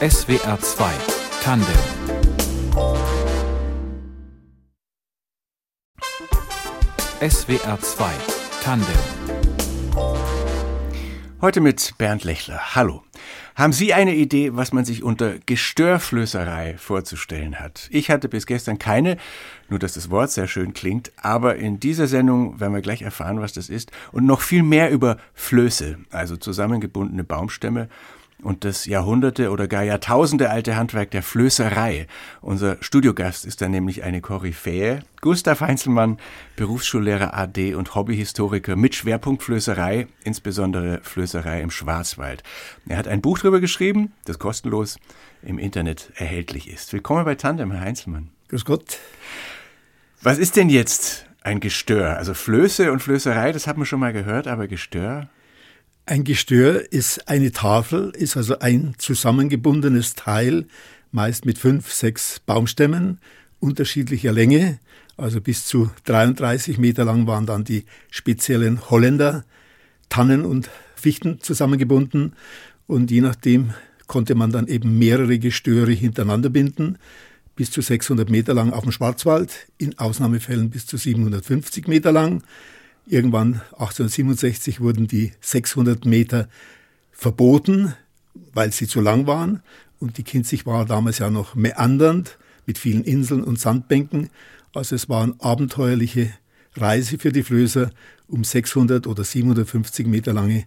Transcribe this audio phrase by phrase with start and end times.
[0.00, 0.92] SWR 2
[1.42, 1.66] Tandem
[7.20, 8.04] SWR 2
[8.62, 8.86] Tandem
[11.40, 12.76] Heute mit Bernd Lechler.
[12.76, 13.02] Hallo.
[13.56, 17.88] Haben Sie eine Idee, was man sich unter Gestörflößerei vorzustellen hat?
[17.90, 19.16] Ich hatte bis gestern keine,
[19.68, 23.40] nur dass das Wort sehr schön klingt, aber in dieser Sendung werden wir gleich erfahren,
[23.40, 27.88] was das ist und noch viel mehr über Flöße, also zusammengebundene Baumstämme
[28.42, 32.06] und das Jahrhunderte oder gar Jahrtausende alte Handwerk der Flößerei.
[32.40, 36.18] Unser Studiogast ist dann nämlich eine Koryphäe, Gustav Heinzelmann,
[36.56, 42.42] Berufsschullehrer AD und Hobbyhistoriker mit Schwerpunkt Flößerei, insbesondere Flößerei im Schwarzwald.
[42.88, 44.98] Er hat ein Buch darüber geschrieben, das kostenlos
[45.42, 46.92] im Internet erhältlich ist.
[46.92, 48.30] Willkommen bei Tandem, Herr Heinzelmann.
[48.48, 48.98] Grüß Gott.
[50.20, 52.16] Was ist denn jetzt ein Gestör?
[52.16, 55.28] Also Flöße und Flößerei, das hat man schon mal gehört, aber Gestör?
[56.04, 60.66] Ein Gestör ist eine Tafel, ist also ein zusammengebundenes Teil,
[61.12, 63.20] meist mit fünf, sechs Baumstämmen
[63.60, 64.80] unterschiedlicher Länge.
[65.16, 69.44] Also bis zu 33 Meter lang waren dann die speziellen Holländer,
[70.08, 72.32] Tannen und Fichten zusammengebunden.
[72.88, 73.72] Und je nachdem
[74.08, 76.98] konnte man dann eben mehrere Gestöre hintereinander binden,
[77.54, 82.42] bis zu 600 Meter lang auf dem Schwarzwald, in Ausnahmefällen bis zu 750 Meter lang.
[83.06, 86.48] Irgendwann 1867 wurden die 600 Meter
[87.10, 87.94] verboten,
[88.52, 89.62] weil sie zu lang waren.
[89.98, 94.30] Und die Kinzig war damals ja noch meandernd mit vielen Inseln und Sandbänken.
[94.72, 96.32] Also es war eine abenteuerliche
[96.74, 97.90] Reise für die Flößer,
[98.28, 100.64] um 600 oder 750 Meter lange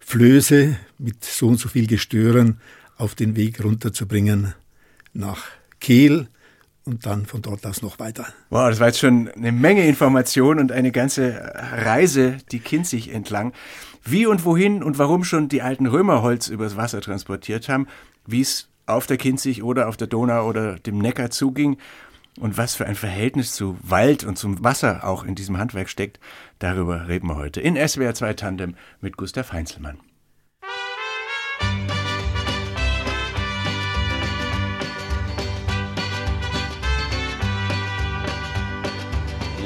[0.00, 2.60] Flöße mit so und so viel Gestören
[2.96, 4.54] auf den Weg runterzubringen
[5.12, 5.44] nach
[5.80, 6.28] Kehl
[6.88, 8.26] und dann von dort aus noch weiter.
[8.50, 13.52] Wow, das war jetzt schon eine Menge Information und eine ganze Reise die Kinzig entlang.
[14.04, 17.86] Wie und wohin und warum schon die alten Römer Holz übers Wasser transportiert haben,
[18.26, 21.76] wie es auf der Kinzig oder auf der Donau oder dem Neckar zuging
[22.40, 26.18] und was für ein Verhältnis zu Wald und zum Wasser auch in diesem Handwerk steckt,
[26.58, 29.98] darüber reden wir heute in SWR 2 Tandem mit Gustav Heinzelmann.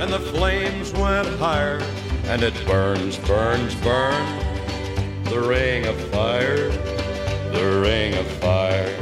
[0.00, 1.78] and the flames went higher.
[2.24, 4.44] And it burns, burns, burns,
[5.28, 6.70] the ring of fire,
[7.52, 8.96] the ring of fire.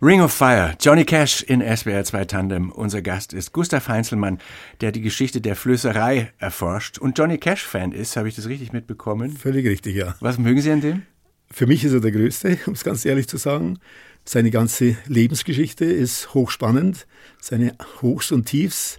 [0.00, 2.72] Ring of Fire, Johnny Cash in SWR 2 Tandem.
[2.72, 4.40] Unser Gast ist Gustav Heinzelmann,
[4.80, 8.16] der die Geschichte der Flößerei erforscht und Johnny Cash-Fan ist.
[8.16, 9.30] Habe ich das richtig mitbekommen?
[9.30, 10.16] Völlig richtig, ja.
[10.18, 11.02] Was mögen Sie an dem?
[11.52, 13.78] Für mich ist er der Größte, um es ganz ehrlich zu sagen.
[14.24, 17.06] Seine ganze Lebensgeschichte ist hochspannend,
[17.40, 18.98] seine Hochs und Tiefs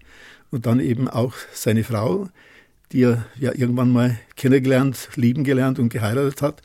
[0.52, 2.30] und dann eben auch seine Frau,
[2.92, 6.62] die er ja irgendwann mal kennengelernt, lieben gelernt und geheiratet hat.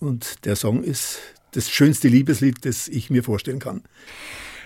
[0.00, 1.20] Und der Song ist
[1.52, 3.82] das schönste Liebeslied, das ich mir vorstellen kann.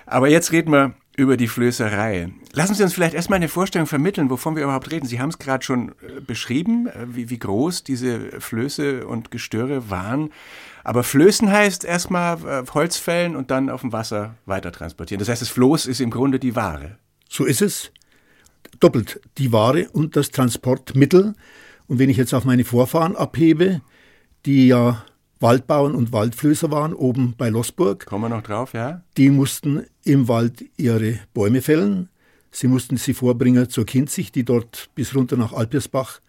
[0.07, 2.31] Aber jetzt reden wir über die Flößerei.
[2.53, 5.07] Lassen Sie uns vielleicht erstmal eine Vorstellung vermitteln, wovon wir überhaupt reden.
[5.07, 9.91] Sie haben es gerade schon äh, beschrieben, äh, wie, wie groß diese Flöße und Gestöre
[9.91, 10.31] waren.
[10.85, 15.19] Aber Flößen heißt erstmal äh, Holz fällen und dann auf dem Wasser weiter transportieren.
[15.19, 16.99] Das heißt, das Floß ist im Grunde die Ware.
[17.29, 17.91] So ist es.
[18.79, 21.35] Doppelt die Ware und das Transportmittel.
[21.87, 23.81] Und wenn ich jetzt auf meine Vorfahren abhebe,
[24.45, 25.05] die ja
[25.41, 28.07] Waldbauern und Waldflößer waren, oben bei Lossburg.
[28.07, 29.03] Kommen wir noch drauf, ja?
[29.17, 32.09] Die mussten im Wald ihre Bäume fällen.
[32.51, 36.21] Sie mussten sie vorbringen zur Kinzig, die dort bis runter nach Alpersbach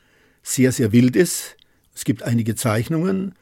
[0.44, 1.56] sehr, sehr wild ist.
[1.96, 3.34] Es gibt einige Zeichnungen,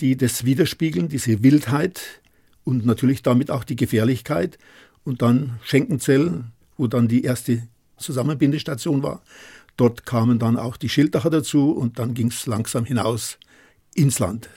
[0.00, 2.22] die das widerspiegeln, diese Wildheit
[2.62, 4.58] und natürlich damit auch die Gefährlichkeit.
[5.02, 6.44] Und dann Schenkenzell,
[6.76, 7.66] wo dann die erste
[7.96, 9.22] Zusammenbindestation war.
[9.76, 13.38] Dort kamen dann auch die Schildacher dazu und dann ging es langsam hinaus
[13.94, 14.48] ins Land.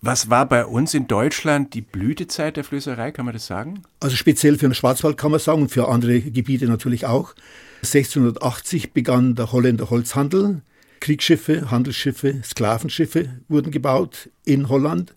[0.00, 3.82] Was war bei uns in Deutschland die Blütezeit der Flößerei, kann man das sagen?
[3.98, 7.34] Also speziell für den Schwarzwald kann man sagen und für andere Gebiete natürlich auch.
[7.82, 10.62] 1680 begann der Holländer Holzhandel.
[11.00, 15.16] Kriegsschiffe, Handelsschiffe, Sklavenschiffe wurden gebaut in Holland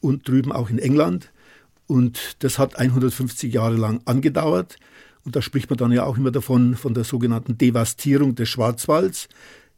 [0.00, 1.30] und drüben auch in England.
[1.86, 4.76] Und das hat 150 Jahre lang angedauert.
[5.24, 9.28] Und da spricht man dann ja auch immer davon, von der sogenannten Devastierung des Schwarzwalds.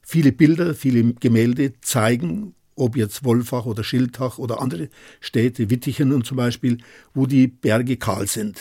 [0.00, 4.88] Viele Bilder, viele Gemälde zeigen, ob jetzt Wolfach oder Schildach oder andere
[5.20, 6.78] Städte, Wittichen und zum Beispiel,
[7.14, 8.60] wo die Berge kahl sind,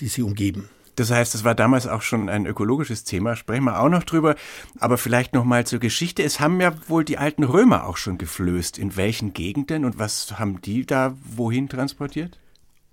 [0.00, 0.68] die sie umgeben.
[0.96, 4.36] Das heißt, es war damals auch schon ein ökologisches Thema, sprechen wir auch noch drüber.
[4.78, 6.22] Aber vielleicht noch mal zur Geschichte.
[6.22, 8.78] Es haben ja wohl die alten Römer auch schon geflößt.
[8.78, 12.38] In welchen Gegenden und was haben die da wohin transportiert?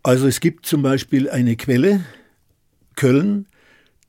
[0.04, 2.04] Also es gibt zum Beispiel eine Quelle,
[2.96, 3.48] Köln.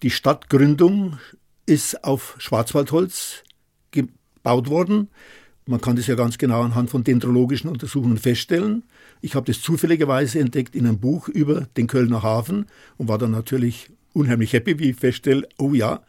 [0.02, 1.18] Die Stadtgründung
[1.66, 3.44] ist auf Schwarzwaldholz
[3.90, 5.10] gebaut worden.
[5.66, 8.82] Man kann das ja ganz genau anhand von dendrologischen Untersuchungen feststellen.
[9.20, 12.66] Ich habe das zufälligerweise entdeckt in einem Buch über den Kölner Hafen
[12.96, 16.02] und war dann natürlich unheimlich happy, wie ich feststelle, oh ja.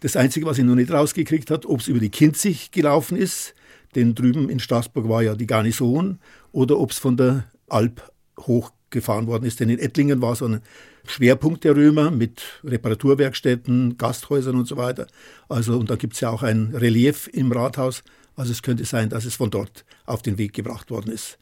[0.00, 3.54] Das Einzige, was ich noch nicht rausgekriegt habe, ob es über die Kinzig gelaufen ist,
[3.94, 6.18] denn drüben in Straßburg war ja die Garnison,
[6.52, 9.60] oder ob es von der Alp hochgefahren worden ist.
[9.60, 10.60] Denn in Ettlingen war so ein
[11.06, 15.06] Schwerpunkt der Römer mit Reparaturwerkstätten, Gasthäusern und so weiter.
[15.48, 18.02] Also, und da gibt es ja auch ein Relief im Rathaus.
[18.36, 21.38] Also es könnte sein, dass es von dort auf den Weg gebracht worden ist.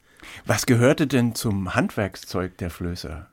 [0.47, 3.29] Was gehörte denn zum Handwerkszeug der Flößer?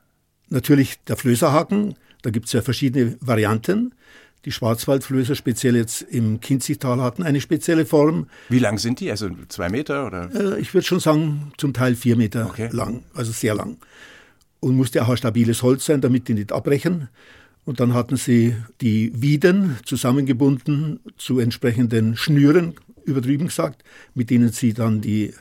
[0.48, 1.94] Natürlich der Flößerhaken.
[2.22, 3.94] Da gibt es ja verschiedene Varianten.
[4.44, 8.28] Die Schwarzwaldflößer, speziell jetzt im Kinzigtal, hatten eine spezielle Form.
[8.48, 9.10] Wie lang sind die?
[9.10, 10.30] Also zwei Meter oder?
[10.34, 12.68] Äh, ich würde schon sagen, zum Teil vier Meter okay.
[12.72, 13.78] lang, also sehr lang.
[14.60, 17.08] Und musste auch ein stabiles Holz sein, damit die nicht abbrechen.
[17.64, 22.74] Und dann hatten sie die Wieden zusammengebunden zu entsprechenden Schnüren,
[23.08, 23.82] übertrieben gesagt,
[24.14, 25.34] mit denen sie dann die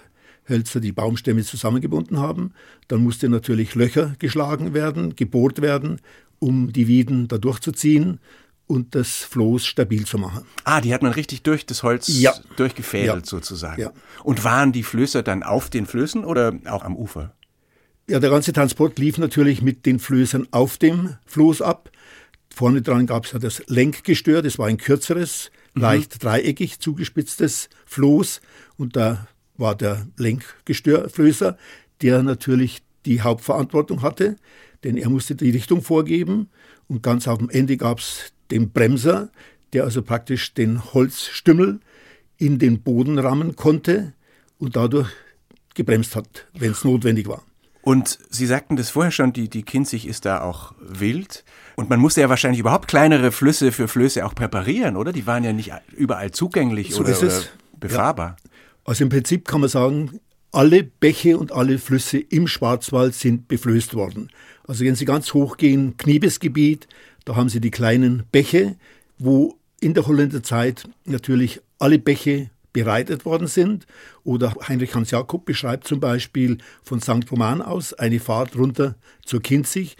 [0.50, 2.54] Hölzer, die Baumstämme zusammengebunden haben.
[2.88, 6.00] Dann musste natürlich Löcher geschlagen werden, gebohrt werden,
[6.40, 8.20] um die Wieden da durchzuziehen
[8.68, 10.46] und das Floß stabil zu machen.
[10.64, 12.34] Ah, die hat man richtig durch das Holz ja.
[12.58, 13.30] durchgefädelt ja.
[13.30, 13.82] sozusagen.
[13.82, 13.92] Ja.
[14.24, 17.34] Und waren die Flößer dann auf den Flößen oder auch am Ufer?
[18.10, 21.92] Ja, der ganze Transport lief natürlich mit den Flößern auf dem Floß ab.
[22.54, 25.84] Vorne dran gab es ja das Lenkgestör, das war ein kürzeres, mhm.
[25.84, 28.42] leicht dreieckig zugespitztes Floß
[28.78, 29.28] und da
[29.58, 31.58] war der Lenkgestörflößer,
[32.02, 34.38] der natürlich die Hauptverantwortung hatte,
[34.84, 36.50] denn er musste die Richtung vorgeben
[36.88, 39.30] und ganz auf dem Ende gab es den Bremser,
[39.74, 41.80] der also praktisch den Holzstümmel
[42.38, 44.14] in den Boden rammen konnte
[44.60, 45.10] und dadurch
[45.74, 47.44] gebremst hat, wenn es notwendig war.
[47.88, 51.46] Und Sie sagten das vorher schon, die, die Kinzig ist da auch wild.
[51.78, 55.14] Und man musste ja wahrscheinlich überhaupt kleinere Flüsse für Flöße auch präparieren, oder?
[55.14, 57.44] Die waren ja nicht überall zugänglich so oder, oder,
[57.80, 58.36] befahrbar.
[58.44, 58.52] Ja.
[58.84, 60.20] Also im Prinzip kann man sagen,
[60.52, 64.32] alle Bäche und alle Flüsse im Schwarzwald sind beflößt worden.
[64.68, 66.90] Also wenn Sie ganz hoch gehen, Kniebesgebiet,
[67.24, 68.76] da haben Sie die kleinen Bäche,
[69.18, 73.88] wo in der Holländerzeit natürlich alle Bäche bereitet worden sind.
[74.24, 77.32] Oder Heinrich Hans Jakob beschreibt zum Beispiel von St.
[77.32, 78.96] Roman aus eine Fahrt runter
[79.26, 79.98] zur Kinzig.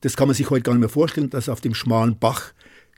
[0.00, 2.52] Das kann man sich heute gar nicht mehr vorstellen, dass auf dem schmalen Bach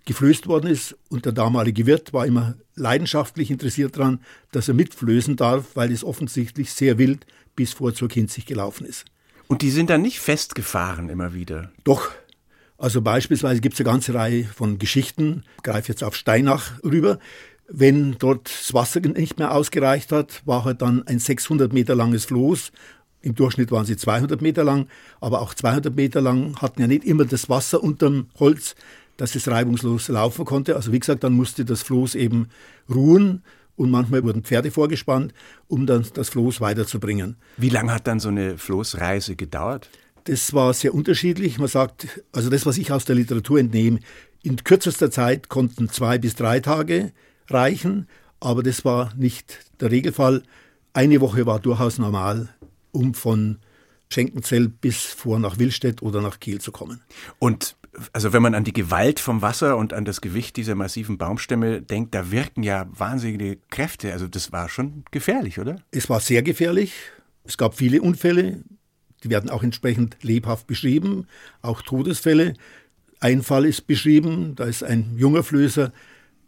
[0.04, 0.96] geflößt worden ist.
[1.08, 4.20] Und der damalige Wirt war immer leidenschaftlich interessiert daran,
[4.50, 7.24] dass er mitflößen darf, weil es offensichtlich sehr wild
[7.56, 9.06] bis vor zur Kinzig gelaufen ist.
[9.48, 11.72] Und die sind dann nicht festgefahren immer wieder?
[11.84, 12.10] Doch.
[12.76, 17.20] Also beispielsweise gibt es eine ganze Reihe von Geschichten, ich greife jetzt auf Steinach rüber.
[17.68, 22.26] Wenn dort das Wasser nicht mehr ausgereicht hat, war halt dann ein 600 Meter langes
[22.26, 22.72] Floß.
[23.22, 24.88] Im Durchschnitt waren sie 200 Meter lang,
[25.20, 28.74] aber auch 200 Meter lang hatten ja nicht immer das Wasser unterm Holz
[29.16, 30.76] dass es reibungslos laufen konnte.
[30.76, 32.48] Also wie gesagt, dann musste das Floß eben
[32.92, 33.42] ruhen
[33.76, 35.32] und manchmal wurden Pferde vorgespannt,
[35.68, 37.36] um dann das Floß weiterzubringen.
[37.56, 39.90] Wie lange hat dann so eine Floßreise gedauert?
[40.24, 41.58] Das war sehr unterschiedlich.
[41.58, 43.98] Man sagt, also das, was ich aus der Literatur entnehme,
[44.42, 47.12] in kürzester Zeit konnten zwei bis drei Tage
[47.48, 48.08] reichen,
[48.40, 50.42] aber das war nicht der Regelfall.
[50.92, 52.48] Eine Woche war durchaus normal,
[52.90, 53.58] um von
[54.12, 57.00] Schenkenzell bis vor nach Willstedt oder nach Kiel zu kommen.
[57.38, 57.76] Und
[58.12, 61.82] also wenn man an die Gewalt vom Wasser und an das Gewicht dieser massiven Baumstämme
[61.82, 64.12] denkt, da wirken ja wahnsinnige Kräfte.
[64.12, 65.76] Also das war schon gefährlich, oder?
[65.90, 66.94] Es war sehr gefährlich.
[67.44, 68.62] Es gab viele Unfälle.
[69.24, 71.26] Die werden auch entsprechend lebhaft beschrieben,
[71.60, 72.54] auch Todesfälle.
[73.20, 75.92] Ein Fall ist beschrieben, da ist ein junger Flößer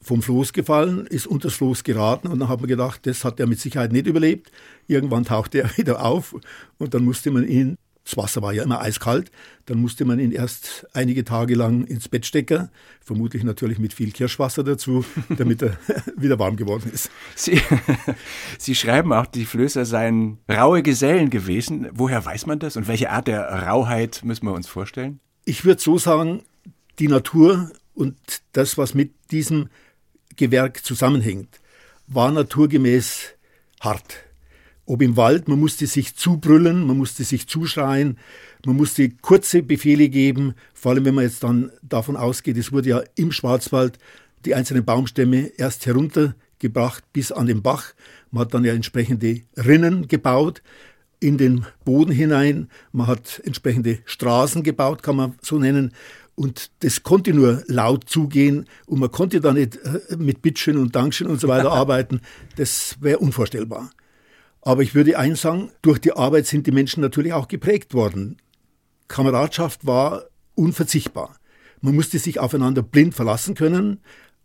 [0.04, 3.40] vom Floß gefallen, ist unter das Floß geraten und dann hat man gedacht, das hat
[3.40, 4.52] er mit Sicherheit nicht überlebt.
[4.87, 6.37] Irgendwann tauchte er wieder auf
[6.78, 9.30] und dann musste man ihn das Wasser war ja immer eiskalt.
[9.64, 12.68] Dann musste man ihn erst einige Tage lang ins Bett stecken,
[13.00, 15.04] vermutlich natürlich mit viel Kirschwasser dazu,
[15.37, 15.78] damit er
[16.16, 17.11] wieder warm geworden ist.
[17.34, 17.61] Sie,
[18.58, 21.88] Sie schreiben auch, die Flößer seien raue Gesellen gewesen.
[21.92, 25.20] Woher weiß man das und welche Art der Rauheit müssen wir uns vorstellen?
[25.46, 26.42] Ich würde so sagen,
[26.99, 28.16] die Natur und
[28.52, 29.68] das, was mit diesem
[30.37, 31.61] Gewerk zusammenhängt,
[32.07, 33.35] war naturgemäß
[33.81, 34.25] hart.
[34.87, 38.19] ob im Wald, man musste sich zubrüllen, man musste sich zuschreien,
[38.67, 42.91] man musste kurze Befehle geben, vor allem wenn man jetzt dann davon ausgeht, es wurde
[42.91, 43.99] ja im Schwarzwald
[44.45, 47.95] die einzelnen Baumstämme erst heruntergebracht bis an den Bach.
[48.31, 50.62] Man hat dann ja entsprechende Rinnen gebaut
[51.19, 55.95] in den Boden hinein, man hat entsprechende Straßen gebaut, kann man so nennen,
[56.37, 60.95] und das konnte nur laut zugehen und man konnte da nicht äh, mit Bittchen und
[60.95, 62.21] Dankchen und so weiter arbeiten.
[62.57, 63.91] Das wäre unvorstellbar.
[64.62, 68.38] Aber ich würde eins sagen, durch die Arbeit sind die Menschen natürlich auch geprägt worden.
[69.09, 70.25] Kameradschaft war
[70.55, 71.37] unverzichtbar.
[71.81, 74.00] Man musste sich aufeinander blind verlassen können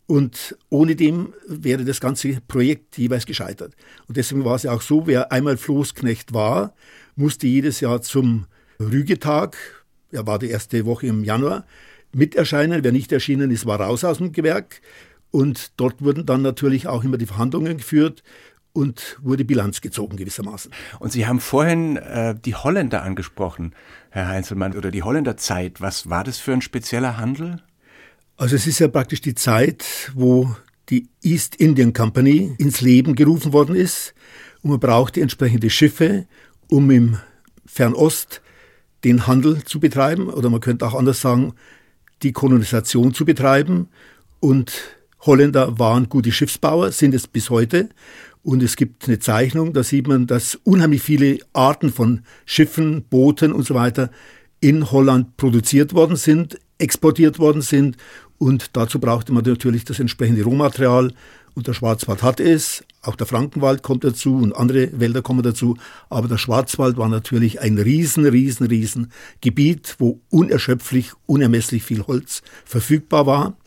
[0.06, 3.76] und ohne dem wäre das ganze Projekt jeweils gescheitert.
[4.08, 6.74] Und deswegen war es ja auch so, wer einmal Floßknecht war,
[7.16, 8.48] musste jedes Jahr zum
[8.82, 9.56] Rügetag,
[10.12, 11.66] er war die erste Woche im Januar,
[12.12, 12.84] mit erscheinen.
[12.84, 14.82] Wer nicht erschienen ist, war raus aus dem Gewerk.
[15.32, 18.24] Und dort wurden dann natürlich auch immer die Verhandlungen geführt
[18.74, 20.72] und wurde Bilanz gezogen gewissermaßen.
[21.00, 23.74] Und Sie haben vorhin äh, die Holländer angesprochen,
[24.10, 25.82] Herr Heinzelmann, oder die Holländerzeit.
[25.82, 27.62] Was war das für ein spezieller Handel?
[28.38, 30.56] Also es ist ja praktisch die Zeit, wo
[30.90, 34.16] die East Indian Company ins Leben gerufen worden ist
[34.62, 36.26] und man brauchte entsprechende Schiffe,
[36.68, 37.18] um im
[37.66, 38.42] Fernost
[39.04, 41.54] den Handel zu betreiben oder man könnte auch anders sagen,
[42.24, 43.88] die Kolonisation zu betreiben
[44.40, 44.72] und
[45.22, 47.90] Holländer waren gute Schiffsbauer, sind es bis heute
[48.44, 53.52] und es gibt eine Zeichnung, da sieht man, dass unheimlich viele Arten von Schiffen, Booten
[53.52, 54.10] und so weiter
[54.62, 57.98] in Holland produziert worden sind, exportiert worden sind.
[58.38, 61.14] Und dazu brauchte man natürlich das entsprechende Rohmaterial.
[61.56, 65.78] Und der Schwarzwald hat es, auch der Frankenwald kommt dazu und andere Wälder kommen dazu.
[66.10, 72.42] Aber der Schwarzwald war natürlich ein riesen, riesen, riesen Gebiet, wo unerschöpflich, unermesslich viel Holz
[72.66, 73.58] verfügbar war.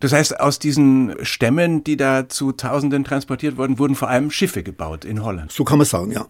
[0.00, 4.62] Das heißt, aus diesen Stämmen, die da zu Tausenden transportiert wurden, wurden vor allem Schiffe
[4.62, 5.52] gebaut in Holland.
[5.52, 6.26] So kann man sagen, ja.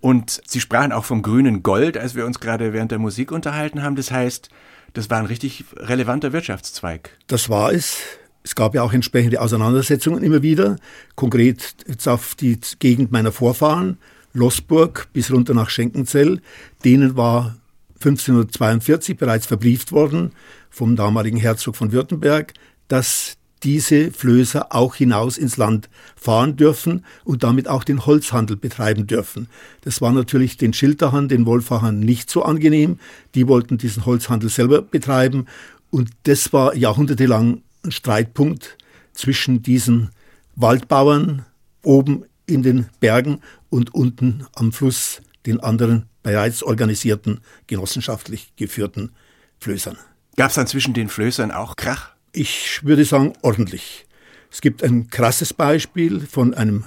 [0.00, 3.82] Und Sie sprachen auch vom grünen Gold, als wir uns gerade während der Musik unterhalten
[3.82, 3.96] haben.
[3.96, 4.48] Das heißt,
[4.92, 7.16] das war ein richtig relevanter Wirtschaftszweig.
[7.28, 7.98] Das war es.
[8.42, 10.76] Es gab ja auch entsprechende Auseinandersetzungen immer wieder.
[11.14, 13.98] Konkret jetzt auf die Gegend meiner Vorfahren,
[14.32, 16.40] Lossburg bis runter nach Schenkenzell.
[16.84, 17.56] Denen war
[17.96, 20.32] 1542 bereits verbrieft worden
[20.70, 22.54] vom damaligen Herzog von Württemberg,
[22.88, 29.06] dass diese Flößer auch hinaus ins Land fahren dürfen und damit auch den Holzhandel betreiben
[29.06, 29.48] dürfen.
[29.82, 32.98] Das war natürlich den Schilderhahn, den Wolfachern nicht so angenehm.
[33.34, 35.46] Die wollten diesen Holzhandel selber betreiben
[35.90, 38.76] und das war jahrhundertelang ein Streitpunkt
[39.12, 40.10] zwischen diesen
[40.56, 41.44] Waldbauern
[41.82, 49.12] oben in den Bergen und unten am Fluss den anderen bereits organisierten, genossenschaftlich geführten
[49.58, 49.96] Flößern.
[50.36, 52.10] Gab es dann zwischen den Flößern auch Krach?
[52.32, 54.06] Ich würde sagen, ordentlich.
[54.50, 56.84] Es gibt ein krasses Beispiel von einem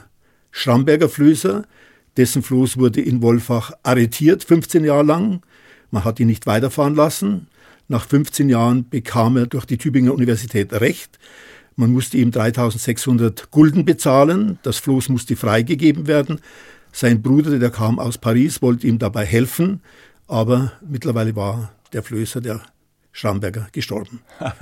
[0.51, 1.65] Schramberger Flößer,
[2.17, 5.41] dessen Floß wurde in Wolfach arretiert, 15 Jahre lang.
[5.89, 7.47] Man hat ihn nicht weiterfahren lassen.
[7.87, 11.19] Nach 15 Jahren bekam er durch die Tübinger Universität Recht.
[11.75, 14.59] Man musste ihm 3600 Gulden bezahlen.
[14.63, 16.39] Das Floß musste freigegeben werden.
[16.91, 19.81] Sein Bruder, der kam aus Paris, wollte ihm dabei helfen.
[20.27, 22.61] Aber mittlerweile war der Flößer, der
[23.11, 24.21] Schramberger, gestorben.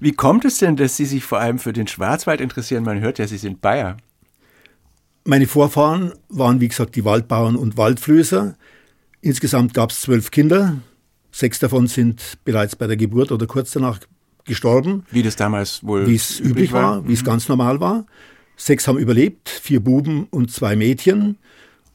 [0.00, 2.84] Wie kommt es denn, dass Sie sich vor allem für den Schwarzwald interessieren?
[2.84, 3.96] Man hört ja, Sie sind Bayer.
[5.24, 8.56] Meine Vorfahren waren, wie gesagt, die Waldbauern und Waldflößer.
[9.22, 10.76] Insgesamt gab es zwölf Kinder.
[11.34, 13.98] Sechs davon sind bereits bei der Geburt oder kurz danach
[14.44, 15.04] gestorben.
[15.10, 17.26] Wie das damals wohl Wie es üblich war, war wie es mhm.
[17.26, 18.06] ganz normal war.
[18.56, 21.36] Sechs haben überlebt, vier Buben und zwei Mädchen.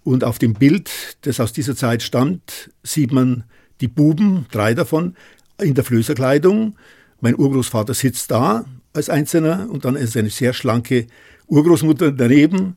[0.04, 0.92] Und auf dem Bild,
[1.22, 3.46] das aus dieser Zeit stammt, sieht man
[3.80, 5.16] die Buben, drei davon,
[5.58, 6.76] in der Flößerkleidung.
[7.22, 11.08] Mein Urgroßvater sitzt da als Einzelner und dann ist eine sehr schlanke
[11.48, 12.76] Urgroßmutter daneben.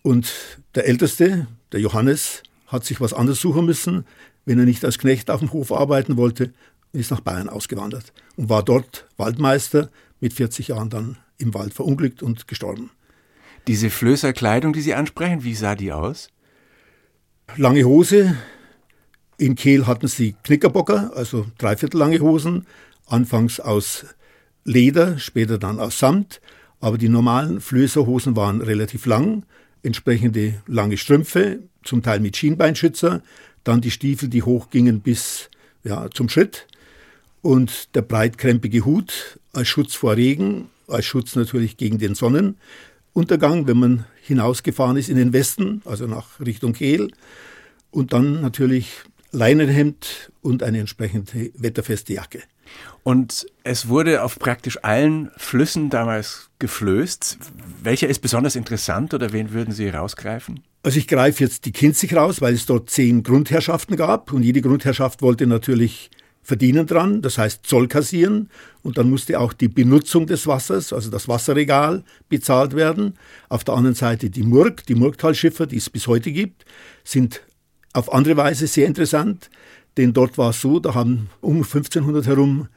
[0.00, 0.32] Und
[0.74, 4.06] der Älteste, der Johannes, hat sich was anderes suchen müssen,
[4.48, 6.54] wenn er nicht als Knecht auf dem Hof arbeiten wollte,
[6.94, 9.90] ist nach Bayern ausgewandert und war dort Waldmeister,
[10.20, 12.90] mit 40 Jahren dann im Wald verunglückt und gestorben.
[13.66, 16.30] Diese Flößerkleidung, die Sie ansprechen, wie sah die aus?
[17.56, 18.36] Lange Hose.
[19.36, 22.66] In Kehl hatten sie Knickerbocker, also dreiviertel lange Hosen,
[23.06, 24.06] anfangs aus
[24.64, 26.40] Leder, später dann aus Samt,
[26.80, 29.44] aber die normalen Flößerhosen waren relativ lang,
[29.82, 33.22] entsprechende lange Strümpfe, zum Teil mit Schienbeinschützer,
[33.68, 35.50] dann die Stiefel, die hochgingen bis
[35.84, 36.66] ja, zum Schritt
[37.42, 43.78] und der breitkrempige Hut als Schutz vor Regen, als Schutz natürlich gegen den Sonnenuntergang, wenn
[43.78, 47.10] man hinausgefahren ist in den Westen, also nach Richtung Kehl.
[47.90, 48.90] Und dann natürlich
[49.32, 52.42] Leinenhemd und eine entsprechende wetterfeste Jacke.
[53.02, 57.38] Und es wurde auf praktisch allen Flüssen damals geflößt.
[57.82, 60.60] Welcher ist besonders interessant oder wen würden Sie rausgreifen?
[60.82, 64.62] Also ich greife jetzt die Kinzig raus, weil es dort zehn Grundherrschaften gab und jede
[64.62, 66.10] Grundherrschaft wollte natürlich
[66.48, 68.48] verdienen dran, das heißt Zoll kassieren
[68.82, 73.18] und dann musste auch die Benutzung des Wassers, also das Wasserregal, bezahlt werden.
[73.50, 76.64] Auf der anderen Seite die Murg, die Murgtalschiffer, die es bis heute gibt,
[77.04, 77.42] sind
[77.92, 79.50] auf andere Weise sehr interessant,
[79.98, 82.68] denn dort war es so, da haben um 1500 herum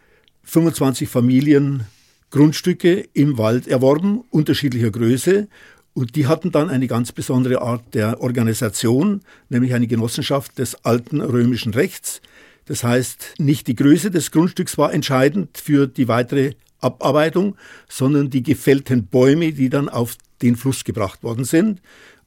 [0.43, 1.85] 25 Familien
[2.31, 5.47] Grundstücke im Wald erworben, unterschiedlicher Größe.
[5.93, 11.21] Und die hatten dann eine ganz besondere Art der Organisation, nämlich eine Genossenschaft des alten
[11.21, 12.21] römischen Rechts.
[12.65, 17.55] Das heißt, nicht die Größe des Grundstücks war entscheidend für die weitere Abarbeitung,
[17.89, 21.81] sondern die gefällten Bäume, die dann auf den Fluss gebracht worden sind.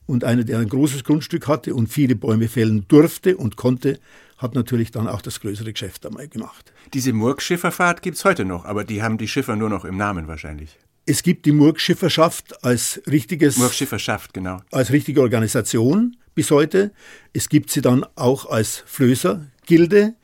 [0.07, 3.99] Und einer, der ein großes Grundstück hatte und viele Bäume fällen durfte und konnte,
[4.37, 6.73] hat natürlich dann auch das größere Geschäft einmal gemacht.
[6.93, 10.29] Diese Murgschifferfahrt gibt es heute noch, aber die haben die Schiffer nur noch im Namen
[10.29, 10.77] wahrscheinlich.
[11.07, 14.63] Es gibt die Murgschifferschaft als richtiges Murgschifferschaft, genau.
[14.71, 16.93] Als richtige Organisation bis heute.
[17.33, 20.15] Es gibt sie dann auch als Flößergilde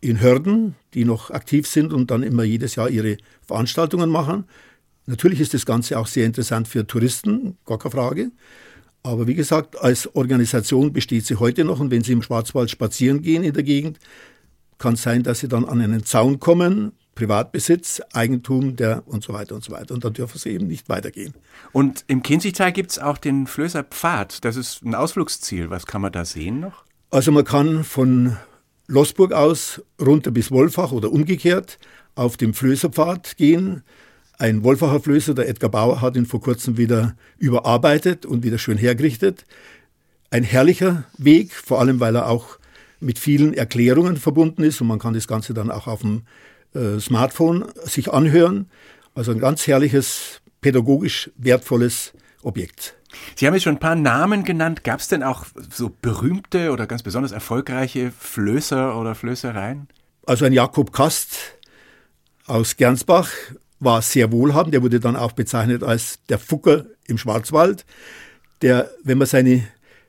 [0.00, 4.44] in Hörden, die noch aktiv sind und dann immer jedes Jahr ihre Veranstaltungen machen.
[5.06, 8.30] Natürlich ist das Ganze auch sehr interessant für Touristen, gar keine Frage.
[9.04, 13.22] Aber wie gesagt, als Organisation besteht sie heute noch und wenn Sie im Schwarzwald spazieren
[13.22, 14.00] gehen in der Gegend,
[14.78, 19.32] kann es sein, dass Sie dann an einen Zaun kommen, Privatbesitz, Eigentum der und so
[19.32, 19.92] weiter und so weiter.
[19.94, 21.34] Und dann dürfen Sie eben nicht weitergehen.
[21.72, 24.44] Und im Kinzigtal gibt es auch den Flößer Pfad.
[24.44, 25.70] Das ist ein Ausflugsziel.
[25.70, 26.84] Was kann man da sehen noch?
[27.10, 28.36] Also man kann von
[28.86, 31.78] Lossburg aus runter bis Wolfach oder umgekehrt
[32.14, 33.82] auf dem Flößerpfad gehen.
[34.38, 38.76] Ein Wolfacher Flößer, der Edgar Bauer, hat ihn vor kurzem wieder überarbeitet und wieder schön
[38.76, 39.46] hergerichtet.
[40.30, 42.58] Ein herrlicher Weg, vor allem weil er auch
[43.00, 46.22] mit vielen Erklärungen verbunden ist und man kann das Ganze dann auch auf dem
[46.76, 48.70] äh, Smartphone sich anhören.
[49.14, 52.94] Also ein ganz herrliches, pädagogisch wertvolles Objekt.
[53.34, 54.84] Sie haben jetzt schon ein paar Namen genannt.
[54.84, 59.88] Gab es denn auch so berühmte oder ganz besonders erfolgreiche Flößer oder Flößereien?
[60.26, 61.38] Also ein Jakob Kast
[62.46, 63.30] aus Gernsbach
[63.80, 64.74] war sehr wohlhabend.
[64.74, 67.84] Der wurde dann auch bezeichnet als der Fucker im Schwarzwald,
[68.62, 69.66] der, wenn man seine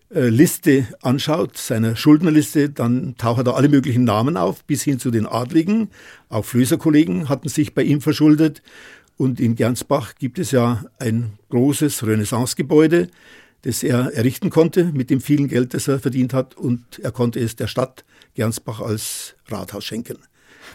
[0.10, 5.26] Liste anschaut, seiner Schuldnerliste, dann tauchen da alle möglichen Namen auf, bis hin zu den
[5.26, 5.90] Adligen.
[6.30, 8.62] Auch Flößerkollegen hatten sich bei ihm verschuldet.
[9.18, 13.10] Und in Gernsbach gibt es ja ein großes Renaissancegebäude,
[13.64, 16.56] das er errichten konnte mit dem vielen Geld, das er verdient hat.
[16.56, 20.20] Und er konnte es der Stadt Gernsbach als Rathaus schenken.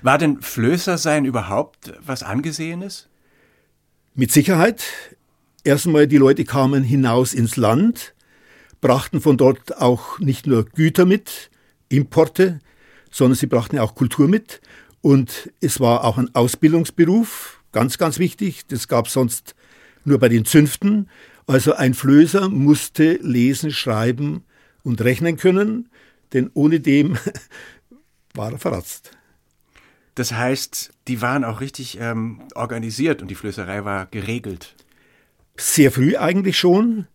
[0.02, 3.08] War denn Flößer sein überhaupt was Angesehenes?
[4.14, 4.84] Mit Sicherheit.
[5.64, 8.11] Erstmal, die Leute kamen hinaus ins Land,
[8.82, 11.50] brachten von dort auch nicht nur Güter mit,
[11.88, 12.58] Importe,
[13.10, 14.60] sondern sie brachten auch Kultur mit.
[15.00, 18.66] Und es war auch ein Ausbildungsberuf, ganz, ganz wichtig.
[18.66, 19.54] Das gab es sonst
[20.04, 21.08] nur bei den Zünften.
[21.46, 24.44] Also ein Flößer musste lesen, schreiben
[24.82, 25.88] und rechnen können,
[26.32, 27.16] denn ohne dem
[28.34, 29.12] war er verratzt.
[30.14, 34.74] Das heißt, die waren auch richtig ähm, organisiert und die Flößerei war geregelt.
[35.56, 37.06] Sehr früh eigentlich schon,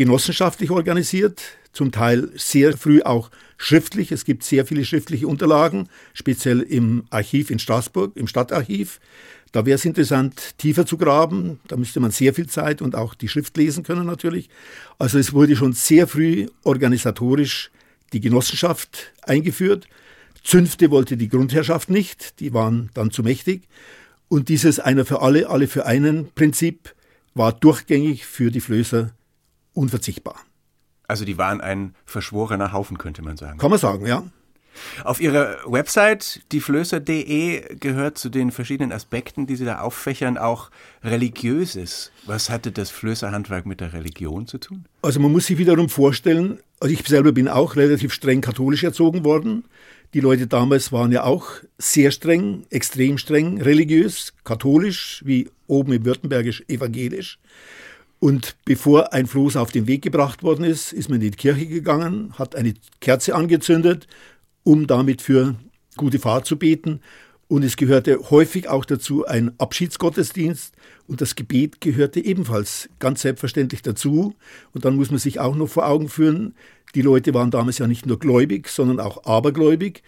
[0.00, 1.42] genossenschaftlich organisiert,
[1.74, 4.12] zum Teil sehr früh auch schriftlich.
[4.12, 8.98] Es gibt sehr viele schriftliche Unterlagen, speziell im Archiv in Straßburg, im Stadtarchiv.
[9.52, 11.60] Da wäre es interessant, tiefer zu graben.
[11.68, 14.48] Da müsste man sehr viel Zeit und auch die Schrift lesen können natürlich.
[14.98, 17.70] Also es wurde schon sehr früh organisatorisch
[18.14, 19.86] die Genossenschaft eingeführt.
[20.42, 23.68] Zünfte wollte die Grundherrschaft nicht, die waren dann zu mächtig.
[24.28, 26.94] Und dieses einer für alle, alle für einen Prinzip
[27.34, 29.10] war durchgängig für die Flößer
[29.72, 30.36] unverzichtbar.
[31.06, 33.58] Also die waren ein verschworener Haufen, könnte man sagen.
[33.58, 34.22] Kann man sagen, ja.
[35.04, 40.70] Auf Ihrer Website, dieflößer.de, gehört zu den verschiedenen Aspekten, die Sie da auffächern, auch
[41.02, 42.12] Religiöses.
[42.26, 44.84] Was hatte das Flößerhandwerk mit der Religion zu tun?
[45.02, 49.24] Also man muss sich wiederum vorstellen, also ich selber bin auch relativ streng katholisch erzogen
[49.24, 49.64] worden.
[50.14, 51.46] Die Leute damals waren ja auch
[51.78, 57.38] sehr streng, extrem streng, religiös, katholisch, wie oben im Württembergisch evangelisch.
[58.20, 61.66] Und bevor ein Floß auf den Weg gebracht worden ist, ist man in die Kirche
[61.66, 64.06] gegangen, hat eine Kerze angezündet,
[64.62, 65.56] um damit für
[65.96, 67.00] gute Fahrt zu beten.
[67.48, 70.74] Und es gehörte häufig auch dazu ein Abschiedsgottesdienst
[71.08, 74.34] und das Gebet gehörte ebenfalls ganz selbstverständlich dazu.
[74.72, 76.54] Und dann muss man sich auch noch vor Augen führen,
[76.94, 80.02] die Leute waren damals ja nicht nur gläubig, sondern auch abergläubig.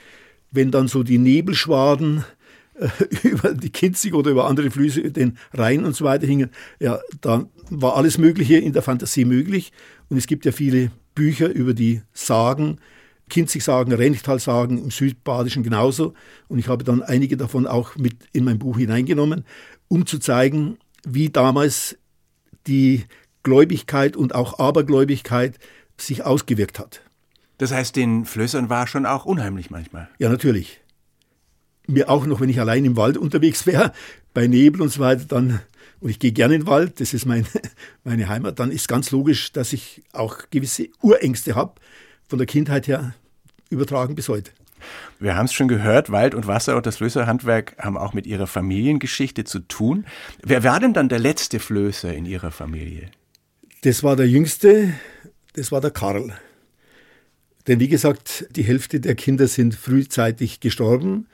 [0.51, 2.25] Wenn dann so die Nebelschwaden
[3.22, 7.46] über die Kinzig oder über andere Flüsse, den Rhein und so weiter hingen, ja, da
[7.70, 9.72] war alles Mögliche in der Fantasie möglich.
[10.08, 12.78] Und es gibt ja viele Bücher über die Sagen,
[13.28, 16.14] Kinzig-Sagen, Rennchtal-Sagen, im Südbadischen genauso.
[16.48, 19.44] Und ich habe dann einige davon auch mit in mein Buch hineingenommen,
[19.88, 21.96] um zu zeigen, wie damals
[22.66, 23.04] die
[23.42, 25.58] Gläubigkeit und auch Abergläubigkeit
[25.96, 27.02] sich ausgewirkt hat.
[27.58, 30.08] Das heißt, den Flößern war schon auch unheimlich manchmal.
[30.18, 30.82] Ja, natürlich.
[31.87, 33.92] Mir auch noch, wenn ich allein im Wald unterwegs wäre,
[34.35, 35.61] bei Nebel und so weiter, dann,
[36.01, 37.47] und ich gehe gerne in den Wald, das ist mein,
[38.05, 41.75] meine Heimat, dann ist ganz logisch, dass ich auch gewisse Urängste habe,
[42.29, 43.14] von der Kindheit her
[43.71, 44.53] übertragen bis heute.
[45.18, 48.47] Wir haben es schon gehört, Wald und Wasser und das Flößerhandwerk haben auch mit ihrer
[48.47, 50.07] Familiengeschichte zu tun.
[50.42, 53.11] Wer war denn dann der letzte Flößer in Ihrer Familie?
[53.83, 54.92] Das war der jüngste,
[55.55, 56.33] das war der Karl.
[57.66, 61.29] Denn wie gesagt, die Hälfte der Kinder sind frühzeitig gestorben.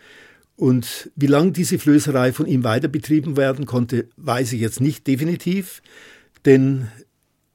[0.59, 5.07] Und wie lange diese Flößerei von ihm weiter betrieben werden konnte, weiß ich jetzt nicht
[5.07, 5.83] definitiv.
[6.45, 6.89] Denn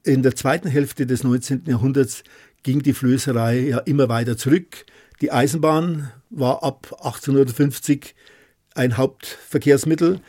[0.04, 1.64] in der zweiten Hälfte des 19.
[1.66, 2.24] Jahrhunderts
[2.64, 4.86] ging die Flößerei ja immer weiter zurück.
[5.20, 8.16] Die Eisenbahn war ab 1850
[8.74, 10.22] ein Hauptverkehrsmittel.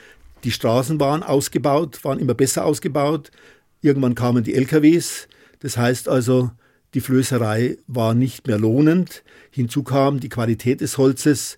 [0.43, 3.31] Die Straßen waren ausgebaut, waren immer besser ausgebaut.
[3.83, 5.29] Irgendwann kamen die LKWs.
[5.61, 6.51] Das heißt also,
[6.95, 9.23] die Flößerei war nicht mehr lohnend.
[9.53, 11.57] Hinzu kam die Qualität des Holzes,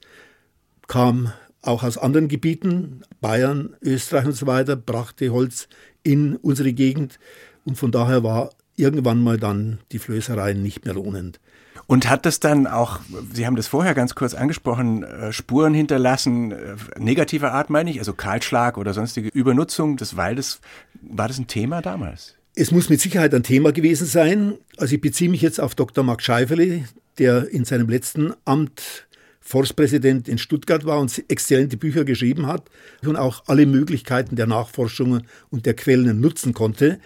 [0.89, 5.69] kam auch aus anderen Gebieten, Bayern, Österreich und so weiter, brachte Holz
[6.03, 7.19] in unsere Gegend.
[7.65, 11.41] Und von daher war irgendwann mal dann die Flößerei nicht mehr lohnend.
[11.89, 13.01] Und hat das dann auch,
[13.33, 17.99] Sie haben das vorher ganz kurz angesprochen, äh, Spuren hinterlassen, äh, negativer Art meine ich,
[17.99, 20.61] also Kahlschlag oder sonstige Übernutzung des Waldes,
[21.03, 22.35] war das ein Thema damals?
[22.55, 24.55] Es muss mit Sicherheit ein Thema gewesen sein.
[24.79, 26.03] Also ich beziehe mich jetzt auf Dr.
[26.03, 26.85] Mark Scheiferle,
[27.19, 29.07] der in seinem letzten Amt
[29.47, 32.69] Forstpräsident in Stuttgart war und exzellente Bücher geschrieben hat
[33.05, 36.99] und auch alle Möglichkeiten der Nachforschungen und der Quellen nutzen konnte.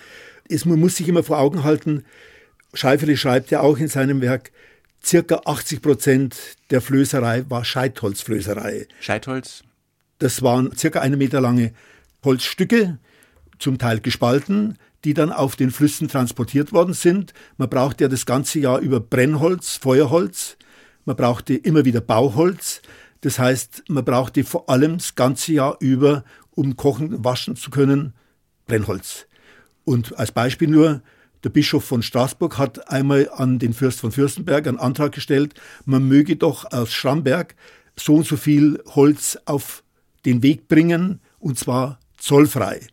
[0.49, 2.03] Es, man muss sich immer vor Augen halten,
[2.73, 4.53] Scheiferle schreibt ja auch in seinem Werk,
[5.05, 6.37] circa 80 Prozent
[6.71, 8.87] der Flößerei war Scheitholzflößerei.
[9.01, 9.63] Scheitholz?
[10.19, 11.75] Das waren circa eine Meter lange
[12.25, 12.99] Holzstücke,
[13.59, 17.35] zum Teil gespalten, die dann auf den Flüssen transportiert worden sind.
[17.59, 20.57] Man brauchte ja das ganze Jahr über Brennholz, Feuerholz.
[21.11, 22.83] Man brauchte immer wieder Bauholz.
[23.23, 28.15] Das heißt, man brauchte vor allem das ganze Jahr über, um kochen, waschen zu können,
[28.69, 29.27] Brennholz.
[29.83, 31.03] Und als Beispiel nur,
[31.43, 36.07] der Bischof von Straßburg hat einmal an den Fürst von Fürstenberg einen Antrag gestellt, man
[36.07, 37.57] möge doch aus Schramberg
[37.97, 39.83] so und so viel Holz auf
[40.25, 42.87] den Weg bringen, und zwar zollfrei.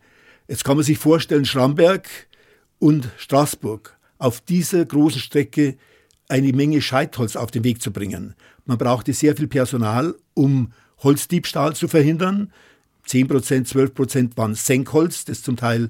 [0.48, 2.08] Jetzt kann man sich vorstellen, Schramberg
[2.80, 5.76] und Straßburg auf dieser großen Strecke
[6.28, 8.34] eine Menge Scheitholz auf den Weg zu bringen.
[8.66, 12.52] Man brauchte sehr viel Personal, um Holzdiebstahl zu verhindern.
[13.06, 15.88] 10 Prozent, 12 Prozent waren Senkholz, das zum Teil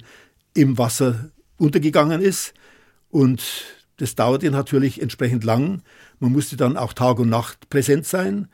[0.55, 2.55] im Wasser untergegangen ist.
[3.11, 3.43] Und
[3.97, 5.83] das dauerte natürlich entsprechend lang.
[6.21, 8.49] Man musste dann auch Tag und Nacht präsent sein.